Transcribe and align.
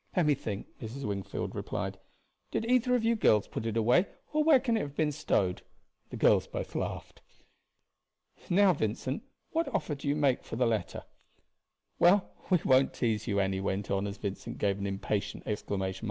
"Let 0.17 0.25
me 0.25 0.33
think," 0.33 0.65
Mrs. 0.81 1.03
Wingfield 1.07 1.53
replied. 1.53 1.99
"Did 2.49 2.65
either 2.65 2.95
of 2.95 3.03
you 3.03 3.15
girls 3.15 3.47
put 3.47 3.67
it 3.67 3.77
away, 3.77 4.07
or 4.33 4.43
where 4.43 4.59
can 4.59 4.75
it 4.75 4.79
have 4.79 4.95
been 4.95 5.11
stowed?" 5.11 5.61
The 6.09 6.17
girls 6.17 6.47
both 6.47 6.73
laughed. 6.73 7.21
"Now, 8.49 8.73
Vincent, 8.73 9.21
what 9.51 9.67
offer 9.67 9.93
do 9.93 10.07
you 10.07 10.15
make 10.15 10.43
for 10.43 10.55
the 10.55 10.65
letter? 10.65 11.03
Well, 11.99 12.31
we 12.49 12.57
won't 12.65 12.95
tease 12.95 13.27
you," 13.27 13.39
Annie 13.39 13.61
went 13.61 13.91
on 13.91 14.07
as 14.07 14.17
Vincent 14.17 14.57
gave 14.57 14.79
an 14.79 14.87
impatient 14.87 15.43
exclamation. 15.45 15.99